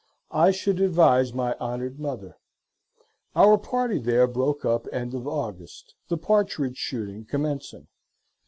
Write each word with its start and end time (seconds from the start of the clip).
]I 0.45 0.49
should 0.49 0.81
advise 0.81 1.31
my 1.31 1.55
honored 1.59 1.99
Mother. 1.99 2.35
Our 3.35 3.59
party 3.59 3.99
there 3.99 4.25
broke 4.25 4.65
up 4.65 4.87
end 4.91 5.13
of 5.13 5.27
August: 5.27 5.93
the 6.07 6.17
partridge 6.17 6.77
shooting 6.77 7.23
commencing. 7.23 7.85